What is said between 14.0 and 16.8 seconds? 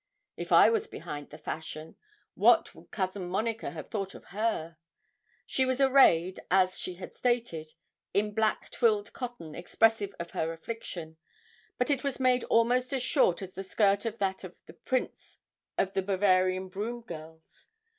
as that of the prints of the Bavarian